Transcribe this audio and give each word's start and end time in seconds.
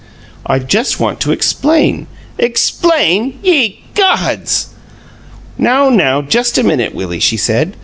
"I 0.47 0.57
just 0.57 0.99
want 0.99 1.19
to 1.19 1.31
explain" 1.31 2.07
"'Explain'! 2.49 3.37
Ye 3.43 3.83
gods!" 3.93 4.69
"Now, 5.59 5.89
now, 5.89 6.23
just 6.23 6.57
a 6.57 6.63
minute, 6.63 6.95
Willie!" 6.95 7.19
she 7.19 7.37
said. 7.37 7.77